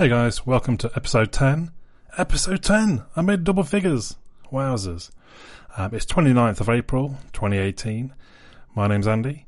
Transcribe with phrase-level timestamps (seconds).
[0.00, 1.72] Hey guys, welcome to episode 10.
[2.16, 3.02] Episode 10!
[3.14, 4.16] I made double figures.
[4.50, 5.10] Wowzers.
[5.76, 8.14] Um, it's 29th of April, 2018.
[8.74, 9.44] My name's Andy,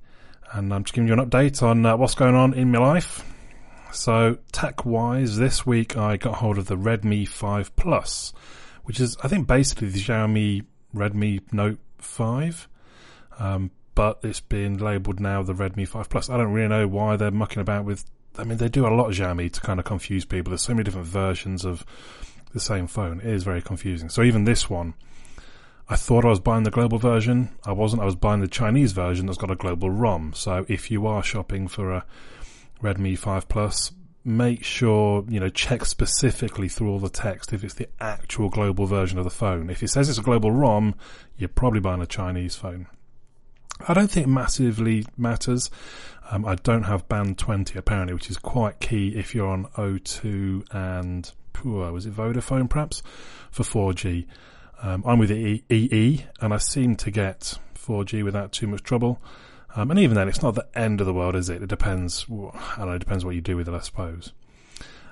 [0.53, 3.25] and I'm just giving you an update on uh, what's going on in my life.
[3.93, 8.35] So, tech wise, this week I got hold of the Redmi 5 Plus,
[8.85, 12.69] which is, I think, basically the Xiaomi Redmi Note 5.
[13.39, 16.29] Um, but it's been labelled now the Redmi 5 Plus.
[16.29, 18.05] I don't really know why they're mucking about with.
[18.39, 20.51] I mean, they do a lot of Xiaomi to kind of confuse people.
[20.51, 21.85] There's so many different versions of
[22.53, 23.21] the same phone.
[23.21, 24.09] It is very confusing.
[24.09, 24.95] So even this one,
[25.89, 27.51] I thought I was buying the global version.
[27.65, 28.03] I wasn't.
[28.03, 30.33] I was buying the Chinese version that's got a global ROM.
[30.35, 32.05] So if you are shopping for a
[32.83, 33.93] Redmi 5 Plus,
[34.25, 38.87] make sure, you know, check specifically through all the text if it's the actual global
[38.87, 39.69] version of the phone.
[39.69, 40.95] If it says it's a global ROM,
[41.37, 42.87] you're probably buying a Chinese phone.
[43.89, 45.71] I don't think it massively matters.
[46.31, 50.67] Um, I don't have band 20 apparently, which is quite key if you're on O2
[50.71, 53.03] and, poor, was it Vodafone perhaps,
[53.51, 54.27] for 4G.
[54.83, 59.21] Um, I'm with EE, EE and I seem to get 4G without too much trouble.
[59.75, 61.63] Um, and even then, it's not the end of the world, is it?
[61.63, 62.27] It depends.
[62.29, 62.93] I don't know.
[62.93, 64.33] It depends what you do with it, I suppose.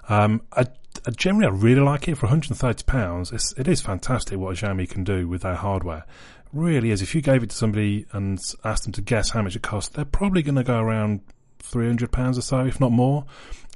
[0.09, 0.67] Um, I,
[1.07, 3.55] I generally, I really like it for 130 pounds.
[3.57, 6.05] It is fantastic what Xiaomi can do with their hardware.
[6.53, 7.01] Really is.
[7.01, 9.95] If you gave it to somebody and asked them to guess how much it costs,
[9.95, 11.21] they're probably going to go around
[11.61, 13.25] 300 pounds or so, if not more.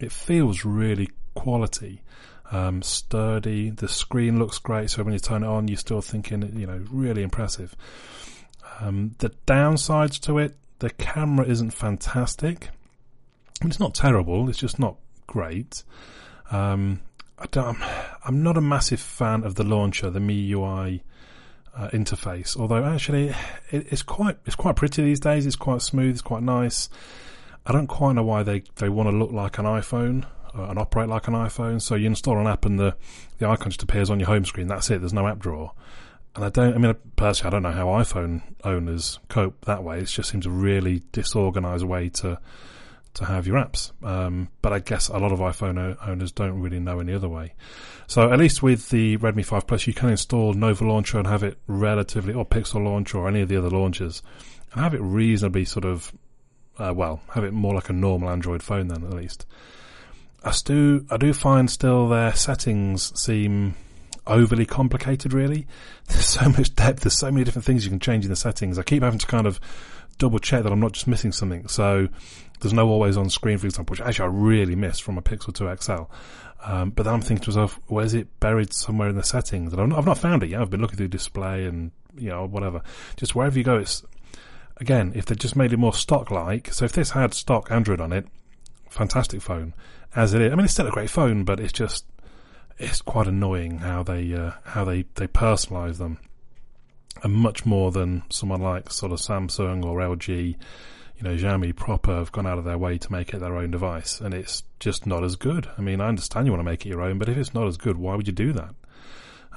[0.00, 2.02] It feels really quality.
[2.50, 3.70] Um, sturdy.
[3.70, 6.84] The screen looks great, so when you turn it on, you're still thinking, you know,
[6.90, 7.76] really impressive.
[8.80, 12.70] Um, the downsides to it, the camera isn't fantastic.
[13.62, 14.48] It's not terrible.
[14.48, 15.84] It's just not great.
[16.50, 17.00] Um,
[17.38, 17.46] I
[18.24, 21.00] I'm not a massive fan of the launcher, the MIUI
[21.76, 22.56] uh, interface.
[22.56, 23.28] Although actually,
[23.70, 25.46] it, it's quite it's quite pretty these days.
[25.46, 26.12] It's quite smooth.
[26.12, 26.88] It's quite nice.
[27.66, 30.26] I don't quite know why they, they want to look like an iPhone
[30.56, 31.80] uh, and operate like an iPhone.
[31.80, 32.96] So you install an app and the
[33.38, 34.66] the icon just appears on your home screen.
[34.66, 35.00] That's it.
[35.00, 35.72] There's no app drawer.
[36.36, 40.00] And I don't, I mean, personally, I don't know how iPhone owners cope that way.
[40.00, 42.40] It just seems a really disorganized way to,
[43.14, 43.92] to have your apps.
[44.02, 47.54] Um, but I guess a lot of iPhone owners don't really know any other way.
[48.06, 51.42] So at least with the Redmi 5 Plus, you can install Nova Launcher and have
[51.42, 54.22] it relatively, or Pixel Launcher or any of the other launchers,
[54.72, 56.12] and have it reasonably sort of,
[56.78, 59.46] uh, well, have it more like a normal Android phone then at least.
[60.42, 63.74] I do, I do find still their settings seem
[64.26, 65.66] overly complicated, really.
[66.08, 67.00] There's so much depth.
[67.00, 68.78] There's so many different things you can change in the settings.
[68.78, 69.58] I keep having to kind of
[70.14, 71.68] double check that I'm not just missing something.
[71.68, 72.08] So
[72.60, 75.54] there's no always on screen, for example, which actually I really miss from a Pixel
[75.54, 76.04] 2 XL.
[76.66, 79.72] Um, but then I'm thinking to myself, where's it buried somewhere in the settings?
[79.72, 80.60] And I've not found it yet.
[80.60, 82.80] I've been looking through display and, you know, whatever.
[83.16, 84.02] Just wherever you go, it's,
[84.78, 88.00] again, if they just made it more stock like, so if this had stock Android
[88.00, 88.26] on it,
[88.88, 89.74] fantastic phone
[90.14, 90.52] as it is.
[90.52, 92.06] I mean, it's still a great phone, but it's just,
[92.78, 96.18] it's quite annoying how they uh, how they they personalize them,
[97.22, 100.28] and much more than someone like sort of Samsung or LG,
[101.16, 103.70] you know, Xiaomi proper have gone out of their way to make it their own
[103.70, 105.68] device, and it's just not as good.
[105.78, 107.66] I mean, I understand you want to make it your own, but if it's not
[107.66, 108.74] as good, why would you do that?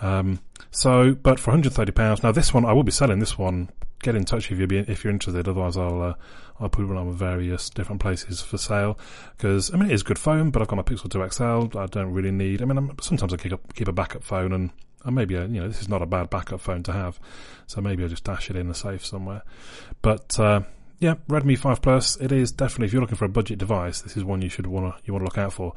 [0.01, 0.40] Um,
[0.72, 3.69] so, but for 130 pounds, now this one I will be selling this one.
[4.03, 5.47] Get in touch if you're if you're interested.
[5.47, 6.13] Otherwise, I'll uh,
[6.59, 9.00] I'll put it on various different places for sale
[9.35, 11.79] because I mean it is good phone, but I've got my Pixel 2 XL.
[11.79, 12.62] I don't really need.
[12.62, 14.69] I mean, I'm, sometimes I keep a, keep a backup phone, and,
[15.05, 17.19] and maybe you know this is not a bad backup phone to have,
[17.65, 19.43] so maybe I'll just dash it in the safe somewhere.
[20.01, 20.61] But uh,
[20.99, 22.17] yeah, Redmi 5 Plus.
[22.17, 24.67] It is definitely if you're looking for a budget device, this is one you should
[24.67, 25.73] want to you want to look out for.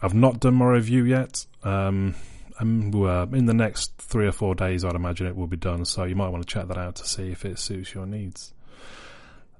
[0.00, 1.46] I've not done my review yet.
[1.62, 2.14] Um,
[2.60, 5.84] uh, in the next three or four days, I'd imagine it will be done.
[5.84, 8.52] So you might want to check that out to see if it suits your needs.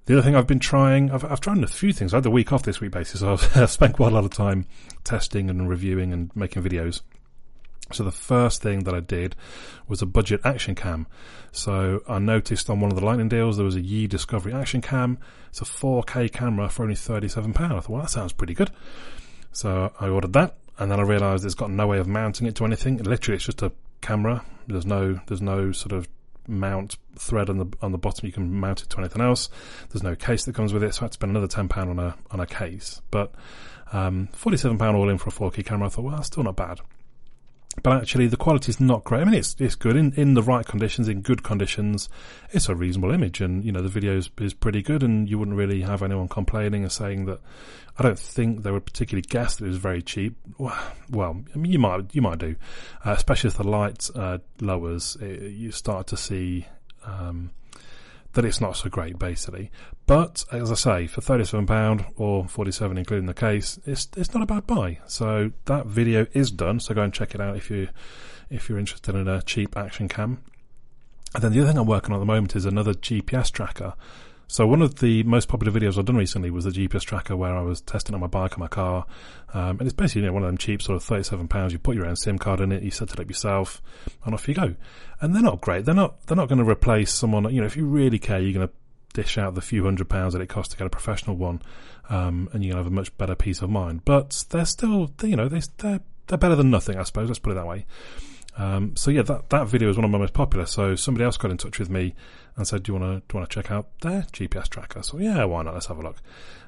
[0.07, 2.13] The other thing I've been trying, I've, I've tried a few things.
[2.13, 4.31] I had the week off this week, basically, so I've spent quite a lot of
[4.31, 4.67] time
[5.05, 7.03] testing and reviewing and making videos.
[7.91, 9.37] So the first thing that I did
[9.89, 11.07] was a budget action cam.
[11.51, 14.81] So I noticed on one of the lightning deals there was a Yi Discovery action
[14.81, 15.19] cam.
[15.49, 17.55] It's a 4K camera for only £37.
[17.55, 18.71] I thought, well, that sounds pretty good.
[19.53, 22.55] So I ordered that and then I realised it's got no way of mounting it
[22.57, 22.99] to anything.
[22.99, 24.45] Literally, it's just a camera.
[24.67, 26.09] There's no there's no sort of
[26.49, 28.27] mount thread on the on the bottom.
[28.27, 29.51] You can mount it to anything else.
[29.91, 31.91] There's no case that comes with it, so I had to spend another ten pound
[31.91, 33.03] on a on a case.
[33.11, 33.35] But
[33.93, 35.89] um, forty seven pound all in for a 4K camera.
[35.89, 36.81] I thought, well, that's still not bad
[37.83, 39.23] but actually the quality is not great.
[39.23, 42.09] I mean, it's it's good in, in the right conditions, in good conditions.
[42.51, 45.39] It's a reasonable image, and you know the video is, is pretty good, and you
[45.39, 47.41] wouldn't really have anyone complaining or saying that.
[47.99, 50.37] I don't think they would particularly guess that it was very cheap.
[50.59, 52.57] Well, I mean, you might you might do,
[53.05, 55.17] uh, especially if the light uh, lowers.
[55.21, 56.67] It, you start to see
[57.05, 57.51] um,
[58.35, 59.71] that it's not so great, basically.
[60.07, 64.43] But as I say, for thirty-seven pound or forty-seven, including the case, it's it's not
[64.43, 64.99] a bad buy.
[65.07, 66.81] So that video is done.
[66.81, 67.89] So go and check it out if you
[68.51, 70.43] if you're interested in a cheap action cam.
[71.35, 73.95] And then the other thing I'm working on at the moment is another GPS tracker.
[74.53, 77.57] So one of the most popular videos I've done recently was the GPS tracker where
[77.57, 79.07] I was testing on my bike and my car.
[79.55, 81.73] Um, and it's basically you know, one of them cheap sort of £37.
[81.73, 83.81] You put your own SIM card in it, you set it up yourself,
[84.27, 84.75] and off you go.
[85.23, 85.87] And they're not great.
[85.87, 88.53] They're not, they're not going to replace someone, you know, if you really care, you're
[88.53, 88.75] going to
[89.15, 91.63] dish out the few hundred pounds that it costs to get a professional one,
[92.11, 94.05] um, and you can have a much better peace of mind.
[94.05, 97.29] But they're still, you know, they, they're, they're better than nothing, I suppose.
[97.29, 97.87] Let's put it that way.
[98.57, 100.67] Um, so yeah, that, that video is one of my most popular.
[100.67, 102.15] So somebody else got in touch with me
[102.57, 105.19] and said, "Do you want to do want to check out their GPS tracker?" So
[105.19, 105.75] yeah, why not?
[105.75, 106.17] Let's have a look.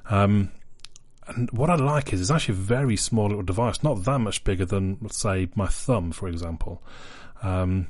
[0.09, 0.51] Um,
[1.27, 4.43] and what I like is it's actually a very small little device, not that much
[4.43, 6.83] bigger than let's say my thumb, for example.
[7.41, 7.87] Um,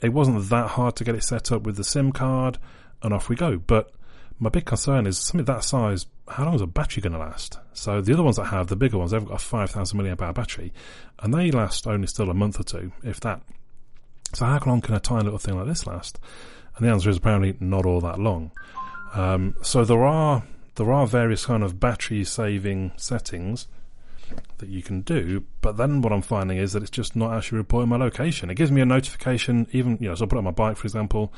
[0.00, 2.58] it wasn't that hard to get it set up with the SIM card,
[3.02, 3.58] and off we go.
[3.58, 3.92] But
[4.38, 6.06] my big concern is something that size.
[6.28, 7.58] How long is a battery going to last?
[7.72, 10.22] So the other ones I have, the bigger ones, they've got a five thousand milliamp
[10.22, 10.72] hour battery,
[11.20, 13.42] and they last only still a month or two, if that.
[14.32, 16.18] So how long can a tiny little thing like this last?
[16.76, 18.52] And the answer is apparently not all that long.
[19.14, 20.44] Um, so there are
[20.76, 23.68] there are various kind of battery saving settings
[24.58, 27.58] that you can do, but then what I'm finding is that it's just not actually
[27.58, 28.48] reporting my location.
[28.48, 30.86] It gives me a notification, even you know, so I put on my bike, for
[30.86, 31.32] example.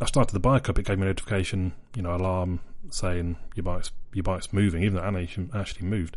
[0.00, 2.60] I started the bike up, it gave me a notification, you know, alarm
[2.90, 6.16] saying your bike's your bike's moving, even though it actually moved.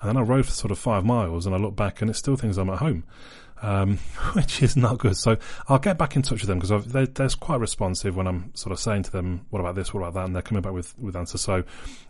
[0.00, 2.14] And then I rode for sort of five miles, and I look back, and it
[2.14, 3.04] still thinks I'm at home
[3.62, 3.96] um,
[4.32, 5.16] which is not good.
[5.16, 5.36] So
[5.68, 8.72] I'll get back in touch with them because they're, they're, quite responsive when I'm sort
[8.72, 9.92] of saying to them, "What about this?
[9.92, 11.40] What about that?" And they're coming back with with answers.
[11.40, 11.64] So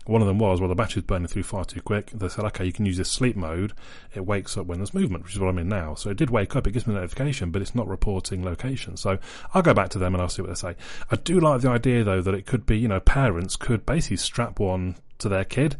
[0.05, 2.65] one of them was, "Well, the battery's burning through far too quick." They said, "Okay,
[2.65, 3.73] you can use this sleep mode.
[4.13, 6.29] It wakes up when there's movement, which is what I'm in now." So it did
[6.29, 6.67] wake up.
[6.67, 8.97] It gives me a notification, but it's not reporting location.
[8.97, 9.17] So
[9.53, 10.75] I'll go back to them and I'll see what they say.
[11.11, 14.17] I do like the idea though that it could be, you know, parents could basically
[14.17, 15.75] strap one to their kid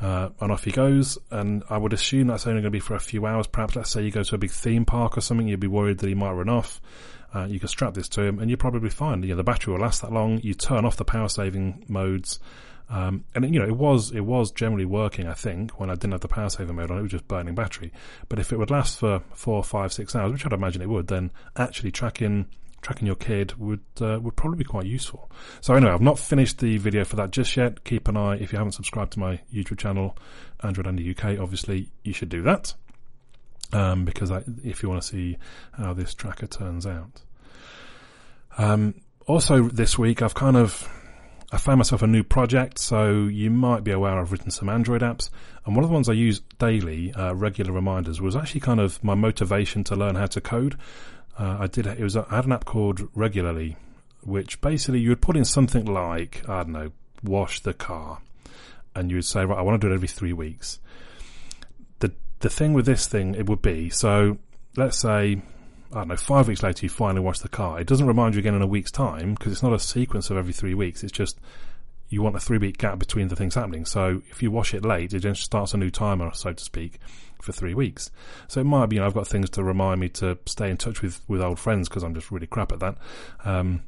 [0.00, 1.18] uh, and off he goes.
[1.30, 3.46] And I would assume that's only going to be for a few hours.
[3.46, 5.98] Perhaps, let's say you go to a big theme park or something, you'd be worried
[5.98, 6.80] that he might run off.
[7.34, 9.22] Uh, you can strap this to him, and you're probably fine.
[9.22, 10.40] You know, the battery will last that long.
[10.42, 12.40] You turn off the power saving modes,
[12.88, 15.28] um, and you know it was it was generally working.
[15.28, 17.54] I think when I didn't have the power saving mode on, it was just burning
[17.54, 17.92] battery.
[18.28, 21.06] But if it would last for four, five, six hours, which I'd imagine it would,
[21.06, 22.46] then actually tracking
[22.82, 25.30] tracking your kid would uh, would probably be quite useful.
[25.60, 27.84] So anyway, I've not finished the video for that just yet.
[27.84, 30.16] Keep an eye if you haven't subscribed to my YouTube channel,
[30.62, 31.38] Android Andy UK.
[31.38, 32.74] Obviously, you should do that
[33.72, 35.38] um, because I, if you want to see
[35.72, 37.22] how this tracker turns out.
[38.58, 38.94] Um,
[39.26, 40.88] also, this week I've kind of
[41.52, 45.02] I found myself a new project, so you might be aware I've written some Android
[45.02, 45.30] apps,
[45.66, 49.02] and one of the ones I use daily, uh, regular reminders, was actually kind of
[49.02, 50.76] my motivation to learn how to code
[51.40, 51.86] uh, I did.
[51.86, 52.16] It was.
[52.16, 53.76] I had an app called Regularly,
[54.22, 56.92] which basically you would put in something like I don't know,
[57.24, 58.20] wash the car,
[58.94, 60.80] and you would say, right, I want to do it every three weeks.
[62.00, 64.36] The the thing with this thing, it would be so.
[64.76, 65.42] Let's say
[65.92, 67.80] I don't know, five weeks later, you finally wash the car.
[67.80, 70.36] It doesn't remind you again in a week's time because it's not a sequence of
[70.36, 71.02] every three weeks.
[71.02, 71.40] It's just
[72.10, 73.84] you want a three week gap between the things happening.
[73.84, 76.98] So if you wash it late, it just starts a new timer, so to speak,
[77.40, 78.10] for three weeks.
[78.48, 80.76] So it might be, you know, I've got things to remind me to stay in
[80.76, 82.96] touch with, with old friends because I'm just really crap at that.
[83.44, 83.84] Um,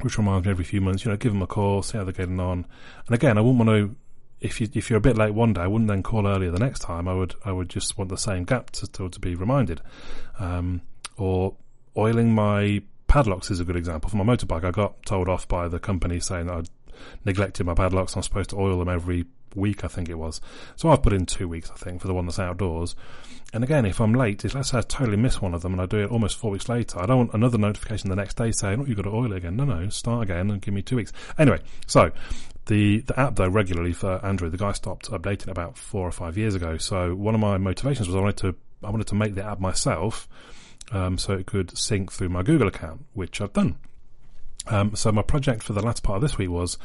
[0.00, 2.12] which reminds me every few months, you know, give them a call, see how they're
[2.12, 2.64] getting on.
[3.06, 3.96] And again, I wouldn't want to,
[4.40, 6.58] if you, if you're a bit late one day, I wouldn't then call earlier the
[6.58, 7.06] next time.
[7.06, 9.80] I would, I would just want the same gap to, to, to be reminded.
[10.38, 10.82] Um,
[11.16, 11.54] or
[11.96, 14.10] oiling my padlocks is a good example.
[14.10, 16.68] For my motorbike, I got told off by the company saying that I'd
[17.24, 18.16] neglected my padlocks.
[18.16, 20.40] I'm supposed to oil them every week, I think it was.
[20.76, 22.96] So I've put in two weeks, I think, for the one that's outdoors.
[23.52, 25.86] And again, if I'm late, let's say I totally miss one of them and I
[25.86, 28.80] do it almost four weeks later, I don't want another notification the next day saying,
[28.80, 29.56] oh, you've got to oil it again.
[29.56, 31.12] No, no, start again and give me two weeks.
[31.38, 32.10] Anyway, so
[32.66, 36.38] the, the app though, regularly for Android, the guy stopped updating about four or five
[36.38, 36.78] years ago.
[36.78, 39.60] So one of my motivations was I wanted to, I wanted to make the app
[39.60, 40.28] myself,
[40.90, 43.76] um, so it could sync through my Google account, which I've done.
[44.66, 46.78] Um, so my project for the last part of this week was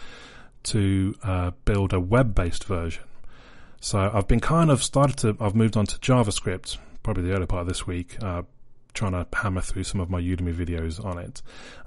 [0.63, 3.03] to uh, build a web-based version.
[3.79, 5.37] So I've been kind of started to.
[5.39, 8.43] I've moved on to JavaScript, probably the early part of this week, uh,
[8.93, 11.41] trying to hammer through some of my Udemy videos on it.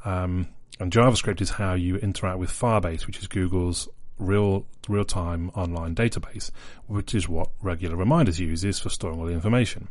[0.04, 5.50] Um, and JavaScript is how you interact with Firebase, which is Google's real real time
[5.54, 6.50] online database,
[6.86, 9.88] which is what regular reminders uses for storing all the information.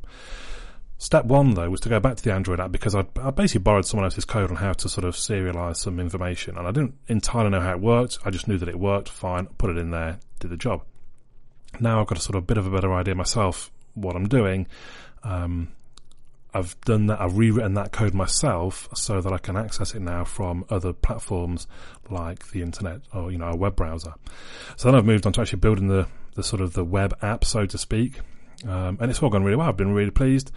[1.02, 3.64] Step one, though, was to go back to the Android app because I, I basically
[3.64, 6.58] borrowed someone else's code on how to sort of serialize some information.
[6.58, 8.20] And I didn't entirely know how it worked.
[8.26, 10.84] I just knew that it worked fine, put it in there, did the job.
[11.80, 14.68] Now I've got a sort of bit of a better idea myself what I'm doing.
[15.24, 15.70] Um,
[16.54, 17.22] I've done that.
[17.22, 21.66] I've rewritten that code myself so that I can access it now from other platforms
[22.10, 24.16] like the internet or you know a web browser.
[24.76, 27.46] So then I've moved on to actually building the the sort of the web app,
[27.46, 28.20] so to speak,
[28.68, 29.70] um, and it's all gone really well.
[29.70, 30.52] I've been really pleased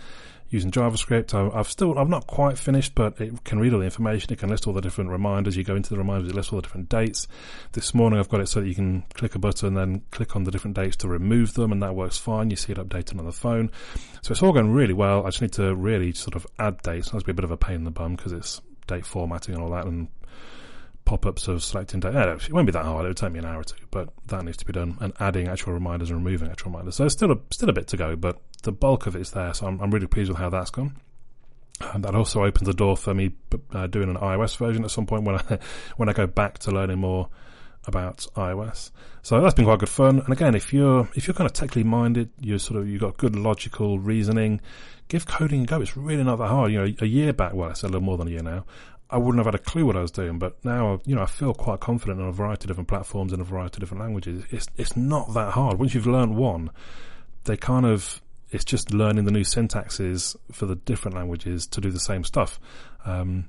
[0.53, 1.33] using JavaScript.
[1.35, 4.33] I, have still, I'm not quite finished, but it can read all the information.
[4.33, 5.57] It can list all the different reminders.
[5.57, 7.27] You go into the reminders, it lists all the different dates.
[7.73, 10.45] This morning I've got it so that you can click a button, then click on
[10.45, 12.51] the different dates to remove them, and that works fine.
[12.51, 13.71] You see it updated on the phone.
[14.21, 15.23] So it's all going really well.
[15.23, 17.11] I just need to really sort of add dates.
[17.11, 19.65] That's be a bit of a pain in the bum because it's date formatting and
[19.65, 20.09] all that, and
[21.05, 22.33] pop-ups of selecting data.
[22.33, 23.05] It won't be that hard.
[23.05, 24.97] It would take me an hour or two, but that needs to be done.
[25.01, 26.97] And adding actual reminders and removing actual reminders.
[26.97, 29.53] So still a, still a bit to go, but the bulk of it's there.
[29.55, 30.97] So I'm, I'm really pleased with how that's gone.
[31.93, 33.33] And that also opens the door for me
[33.73, 35.59] uh, doing an iOS version at some point when I
[35.97, 37.29] when I go back to learning more
[37.87, 38.91] about iOS.
[39.23, 40.21] So that's been quite good fun.
[40.21, 43.17] And again, if you're if you're kind of technically minded, you're sort of you've got
[43.17, 44.61] good logical reasoning,
[45.09, 45.81] give coding a go.
[45.81, 46.73] It's really not that hard.
[46.73, 48.65] You know, a year back, well, it's a little more than a year now.
[49.13, 51.27] I wouldn't have had a clue what I was doing, but now you know I
[51.27, 54.45] feel quite confident on a variety of different platforms in a variety of different languages.
[54.51, 56.71] It's it's not that hard once you've learned one.
[57.45, 61.91] They kind of it's just learning the new syntaxes for the different languages to do
[61.91, 62.59] the same stuff.
[63.05, 63.49] Um,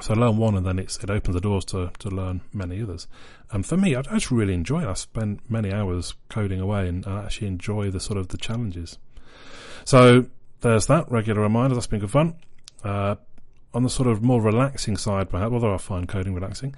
[0.00, 3.06] so learn one, and then it's it opens the doors to to learn many others.
[3.52, 4.88] And for me, I, I just really enjoy it.
[4.88, 8.98] I spend many hours coding away, and I actually enjoy the sort of the challenges.
[9.84, 10.26] So
[10.62, 11.74] there's that regular reminder.
[11.74, 12.34] That's been good fun.
[12.82, 13.16] Uh,
[13.74, 16.74] on the sort of more relaxing side, perhaps, although I find coding relaxing,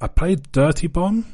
[0.00, 1.26] I played Dirty Bomb.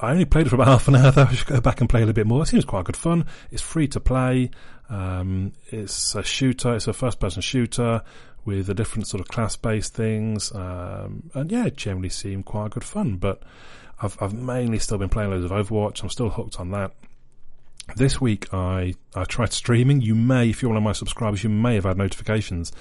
[0.00, 1.24] I only played it for about half an hour though.
[1.24, 2.42] I should go back and play a little bit more.
[2.42, 3.26] It seems quite good fun.
[3.50, 4.50] It's free to play.
[4.88, 6.74] Um, it's a shooter.
[6.74, 8.02] It's a first person shooter
[8.44, 10.52] with a different sort of class based things.
[10.54, 13.42] Um, and yeah, it generally seemed quite good fun, but
[14.00, 16.02] I've, I've mainly still been playing loads of Overwatch.
[16.02, 16.92] I'm still hooked on that.
[17.96, 20.00] This week I, I tried streaming.
[20.00, 22.72] You may, if you're one of my subscribers, you may have had notifications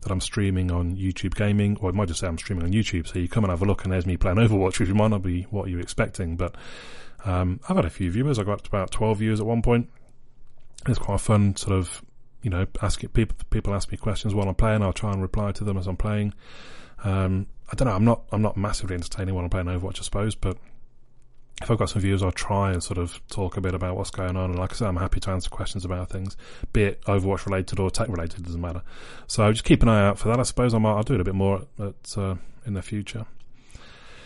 [0.00, 3.08] that I'm streaming on YouTube Gaming, or it might just say I'm streaming on YouTube.
[3.08, 5.22] So you come and have a look, and there's me playing Overwatch, which might not
[5.22, 6.36] be what you're expecting.
[6.36, 6.54] But
[7.24, 8.38] um, I've had a few viewers.
[8.38, 9.90] I got to about 12 viewers at one point.
[10.86, 12.00] It's quite fun, sort of,
[12.42, 13.36] you know, asking people.
[13.50, 14.82] People ask me questions while I'm playing.
[14.82, 16.34] I'll try and reply to them as I'm playing.
[17.02, 17.94] Um, I don't know.
[17.94, 18.22] I'm not.
[18.30, 20.56] I'm not massively entertaining while I'm playing Overwatch, I suppose, but
[21.62, 24.10] if I've got some views, I'll try and sort of talk a bit about what's
[24.10, 24.50] going on.
[24.50, 26.36] And like I said, I'm happy to answer questions about things,
[26.72, 28.82] be it Overwatch related or tech related, doesn't matter.
[29.26, 30.40] So just keep an eye out for that.
[30.40, 33.26] I suppose I might, I'll do it a bit more at, uh, in the future.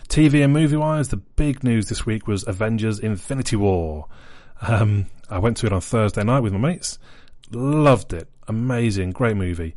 [0.09, 4.07] TV and movie wise, the big news this week was Avengers Infinity War.
[4.63, 6.99] Um, I went to it on Thursday night with my mates.
[7.51, 8.29] Loved it.
[8.49, 9.11] Amazing.
[9.13, 9.75] Great movie.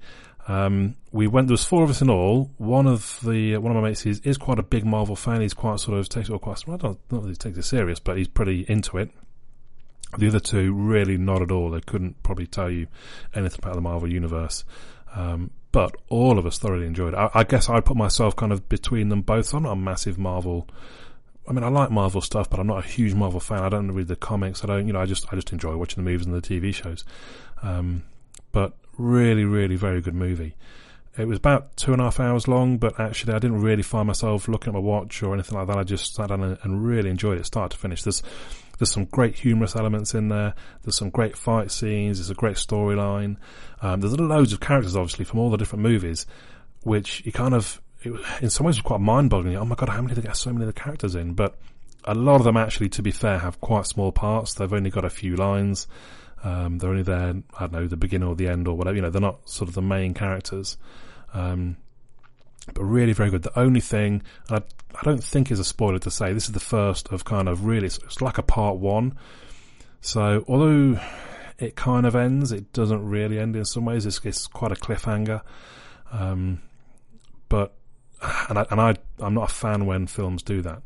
[0.49, 1.47] Um, we went.
[1.47, 2.49] There was four of us in all.
[2.57, 5.41] One of the one of my mates is, is quite a big Marvel fan.
[5.41, 6.65] He's quite sort of takes it quite.
[6.65, 9.11] Well, not not that he takes it serious, but he's pretty into it.
[10.17, 11.69] The other two really not at all.
[11.69, 12.87] They couldn't probably tell you
[13.35, 14.65] anything about the Marvel universe.
[15.13, 17.17] Um, but all of us thoroughly enjoyed it.
[17.17, 19.53] I, I guess I put myself kind of between them both.
[19.53, 20.67] I'm not a massive Marvel.
[21.47, 23.61] I mean, I like Marvel stuff, but I'm not a huge Marvel fan.
[23.61, 24.63] I don't read the comics.
[24.63, 26.73] I don't, you know, I just I just enjoy watching the movies and the TV
[26.73, 27.05] shows.
[27.61, 28.01] Um,
[28.51, 30.55] but really, really very good movie.
[31.17, 34.07] It was about two and a half hours long, but actually I didn't really find
[34.07, 35.77] myself looking at my watch or anything like that.
[35.77, 38.03] I just sat down and, really enjoyed it start to finish.
[38.03, 38.21] There's
[38.77, 40.53] there's some great humorous elements in there.
[40.83, 42.17] There's some great fight scenes.
[42.17, 43.35] There's a great storyline.
[43.81, 46.25] Um, there's loads of characters, obviously, from all the different movies,
[46.83, 49.57] which you kind of, it, in some ways, was quite mind-boggling.
[49.57, 51.33] Oh my god, how many they get so many of the characters in?
[51.33, 51.57] But
[52.05, 54.53] a lot of them, actually, to be fair, have quite small parts.
[54.53, 55.85] They've only got a few lines.
[56.43, 58.95] Um, they're only there, I don't know, the beginning or the end or whatever.
[58.95, 60.77] You know, they're not sort of the main characters.
[61.33, 61.77] Um,
[62.73, 63.43] but really very good.
[63.43, 66.59] The only thing, I, I don't think is a spoiler to say, this is the
[66.59, 69.17] first of kind of really, it's like a part one.
[70.01, 70.99] So although
[71.57, 74.05] it kind of ends, it doesn't really end in some ways.
[74.05, 75.41] It's, it's quite a cliffhanger.
[76.11, 76.61] Um,
[77.49, 77.73] but,
[78.49, 80.83] and I, and I, I'm not a fan when films do that.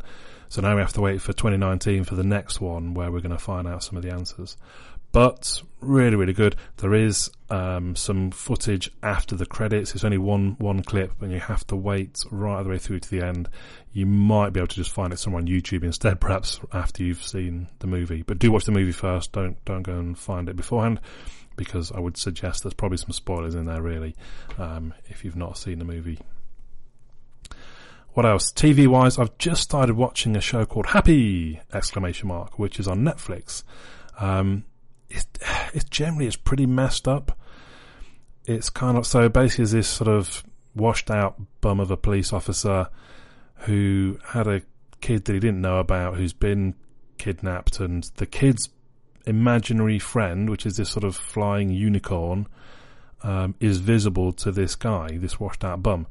[0.50, 3.32] So now we have to wait for 2019 for the next one where we're going
[3.32, 4.56] to find out some of the answers
[5.14, 6.56] but really, really good.
[6.78, 9.94] There is um, some footage after the credits.
[9.94, 13.10] It's only one one clip, and you have to wait right the way through to
[13.10, 13.48] the end.
[13.94, 17.24] You might be able to just find it somewhere on YouTube instead, perhaps after you've
[17.24, 18.24] seen the movie.
[18.24, 19.32] But do watch the movie first.
[19.32, 21.00] Don't don't go and find it beforehand,
[21.56, 23.84] because I would suggest there's probably some spoilers in there.
[23.84, 24.16] Really,
[24.58, 26.20] um, if you've not seen the movie.
[28.14, 28.52] What else?
[28.52, 31.60] TV wise, I've just started watching a show called Happy!
[31.74, 33.64] Exclamation mark, which is on Netflix.
[34.20, 34.66] Um,
[35.14, 37.38] it's, generally it's pretty messed up.
[38.46, 40.44] It's kind of so basically this sort of
[40.76, 42.90] washed out bum of a police officer
[43.60, 44.62] who had a
[45.02, 46.76] kid that he didn't know about who's been
[47.18, 48.70] kidnapped and the kid's
[49.26, 52.48] imaginary friend, which is this sort of flying unicorn,
[53.22, 56.08] um, is visible to this guy, this washed out bum.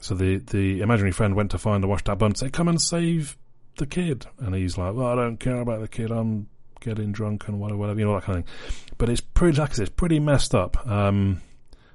[0.00, 2.68] So the, the imaginary friend went to find the washed out bum and say, come
[2.68, 3.36] and save
[3.76, 4.26] the kid.
[4.38, 6.10] And he's like, well, I don't care about the kid.
[6.10, 6.48] I'm
[6.80, 8.94] getting drunk and whatever, whatever, you know, that kind of thing.
[8.98, 10.86] But it's pretty, like I said, it's pretty messed up.
[10.86, 11.42] Um,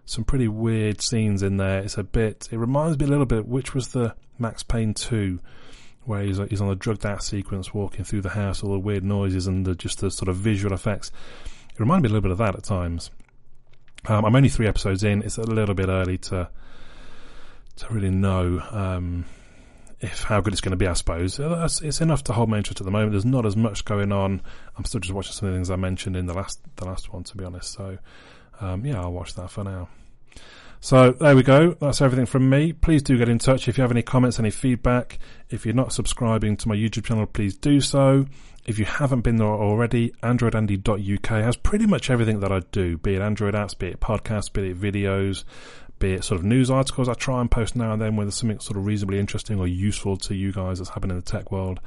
[0.05, 1.79] some pretty weird scenes in there.
[1.79, 5.39] It's a bit, it reminds me a little bit, which was the Max Payne 2,
[6.03, 9.03] where he's, he's on a drugged out sequence walking through the house, all the weird
[9.03, 11.11] noises and the, just the sort of visual effects.
[11.73, 13.09] It reminded me a little bit of that at times.
[14.07, 15.23] Um, I'm only three episodes in.
[15.23, 16.49] It's a little bit early to
[17.77, 19.25] to really know um,
[20.05, 20.87] if how good it's going to be.
[20.87, 23.11] I suppose it's, it's enough to hold my interest at the moment.
[23.11, 24.41] There's not as much going on.
[24.77, 27.11] I'm still just watching some of the things I mentioned in the last the last
[27.11, 27.73] one, to be honest.
[27.73, 27.97] So
[28.61, 29.89] um, yeah, I'll watch that for now.
[30.81, 31.73] So there we go.
[31.73, 32.73] That's everything from me.
[32.73, 35.17] Please do get in touch if you have any comments, any feedback.
[35.49, 38.27] If you're not subscribing to my YouTube channel, please do so.
[38.65, 43.15] If you haven't been there already, androidandy.uk has pretty much everything that I do, be
[43.15, 45.43] it Android apps, be it podcasts, be it videos,
[45.99, 48.35] be it sort of news articles I try and post now and then when there's
[48.35, 51.51] something sort of reasonably interesting or useful to you guys that's happening in the tech
[51.51, 51.79] world.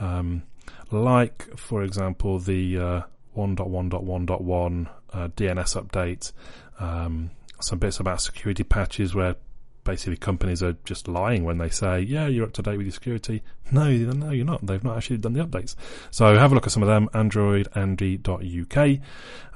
[0.00, 0.44] Um,
[0.90, 3.02] like, for example, the uh,
[3.36, 6.32] 1.1.1.1 uh, DNS update,
[6.78, 9.36] um, some bits about security patches where
[9.84, 12.92] basically companies are just lying when they say, yeah, you're up to date with your
[12.92, 13.42] security.
[13.72, 14.64] No, no, you're not.
[14.64, 15.74] They've not actually done the updates.
[16.10, 19.00] So have a look at some of them, androidandy.uk.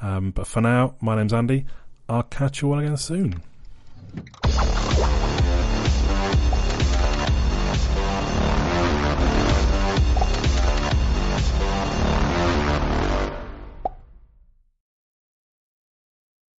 [0.03, 1.67] Um, but for now, my name's Andy.
[2.09, 3.43] I'll catch you all again soon.
[4.15, 5.32] アハハハ!